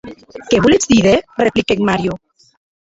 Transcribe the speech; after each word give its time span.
Qué 0.49 0.59
voletz 0.63 0.87
díder?, 0.87 1.19
repliquèc 1.43 1.79
Mario. 1.87 2.13